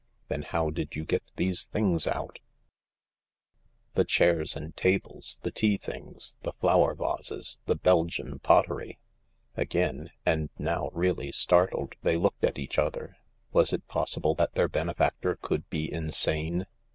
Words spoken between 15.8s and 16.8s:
insane